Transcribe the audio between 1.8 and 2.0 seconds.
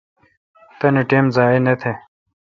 تہ